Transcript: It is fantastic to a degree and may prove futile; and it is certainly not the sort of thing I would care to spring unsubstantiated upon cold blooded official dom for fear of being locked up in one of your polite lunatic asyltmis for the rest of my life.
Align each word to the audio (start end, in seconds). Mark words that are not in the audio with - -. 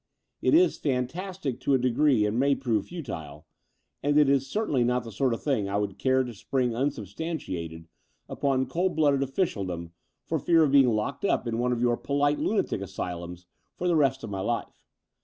It 0.41 0.55
is 0.55 0.79
fantastic 0.79 1.59
to 1.59 1.75
a 1.75 1.77
degree 1.77 2.25
and 2.25 2.39
may 2.39 2.55
prove 2.55 2.87
futile; 2.87 3.45
and 4.01 4.17
it 4.17 4.29
is 4.29 4.47
certainly 4.49 4.83
not 4.83 5.03
the 5.03 5.11
sort 5.11 5.31
of 5.31 5.43
thing 5.43 5.69
I 5.69 5.77
would 5.77 5.99
care 5.99 6.23
to 6.23 6.33
spring 6.33 6.75
unsubstantiated 6.75 7.87
upon 8.27 8.65
cold 8.65 8.95
blooded 8.95 9.21
official 9.21 9.63
dom 9.63 9.91
for 10.25 10.39
fear 10.39 10.63
of 10.63 10.71
being 10.71 10.89
locked 10.89 11.23
up 11.23 11.45
in 11.45 11.59
one 11.59 11.71
of 11.71 11.81
your 11.81 11.97
polite 11.97 12.39
lunatic 12.39 12.81
asyltmis 12.81 13.45
for 13.75 13.87
the 13.87 13.95
rest 13.95 14.23
of 14.23 14.31
my 14.31 14.39
life. 14.39 14.87